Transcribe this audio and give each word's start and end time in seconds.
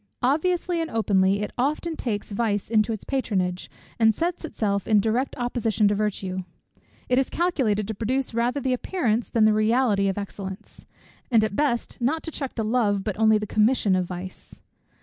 Obviously 0.23 0.81
and 0.81 0.89
openly, 0.89 1.43
it 1.43 1.51
often 1.59 1.95
takes 1.95 2.31
vice 2.31 2.71
into 2.71 2.91
its 2.91 3.03
patronage, 3.03 3.69
and 3.99 4.15
sets 4.15 4.43
itself 4.43 4.87
in 4.87 4.99
direct 4.99 5.35
opposition 5.37 5.87
to 5.87 5.93
virtue. 5.93 6.43
It 7.07 7.19
is 7.19 7.29
calculated 7.29 7.87
to 7.87 7.93
produce 7.93 8.33
rather 8.33 8.59
the 8.59 8.73
appearance 8.73 9.29
than 9.29 9.45
the 9.45 9.53
reality 9.53 10.07
of 10.07 10.17
excellence; 10.17 10.87
and 11.29 11.43
at 11.43 11.55
best 11.55 11.99
not 12.01 12.23
to 12.23 12.31
check 12.31 12.55
the 12.55 12.63
love 12.63 13.03
but 13.03 13.19
only 13.19 13.37
the 13.37 13.45
commission 13.45 13.95
of 13.95 14.07
vice. 14.07 14.63